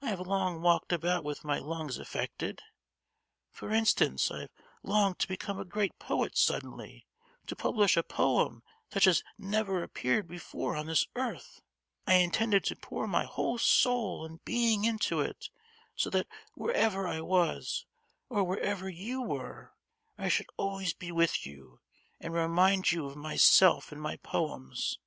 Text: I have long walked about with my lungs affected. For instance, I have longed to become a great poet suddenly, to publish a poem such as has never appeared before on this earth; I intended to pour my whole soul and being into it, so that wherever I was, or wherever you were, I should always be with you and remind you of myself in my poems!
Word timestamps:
I 0.00 0.06
have 0.08 0.18
long 0.18 0.60
walked 0.60 0.92
about 0.92 1.22
with 1.22 1.44
my 1.44 1.60
lungs 1.60 1.96
affected. 1.96 2.62
For 3.52 3.70
instance, 3.72 4.28
I 4.28 4.40
have 4.40 4.50
longed 4.82 5.20
to 5.20 5.28
become 5.28 5.60
a 5.60 5.64
great 5.64 6.00
poet 6.00 6.36
suddenly, 6.36 7.06
to 7.46 7.54
publish 7.54 7.96
a 7.96 8.02
poem 8.02 8.64
such 8.92 9.06
as 9.06 9.18
has 9.18 9.24
never 9.38 9.84
appeared 9.84 10.26
before 10.26 10.74
on 10.74 10.86
this 10.86 11.06
earth; 11.14 11.62
I 12.08 12.14
intended 12.14 12.64
to 12.64 12.74
pour 12.74 13.06
my 13.06 13.22
whole 13.24 13.56
soul 13.56 14.24
and 14.26 14.44
being 14.44 14.84
into 14.84 15.20
it, 15.20 15.48
so 15.94 16.10
that 16.10 16.26
wherever 16.54 17.06
I 17.06 17.20
was, 17.20 17.86
or 18.28 18.42
wherever 18.42 18.90
you 18.90 19.22
were, 19.22 19.74
I 20.18 20.28
should 20.28 20.46
always 20.56 20.92
be 20.92 21.12
with 21.12 21.46
you 21.46 21.78
and 22.20 22.34
remind 22.34 22.90
you 22.90 23.06
of 23.06 23.14
myself 23.14 23.92
in 23.92 24.00
my 24.00 24.16
poems! 24.16 24.98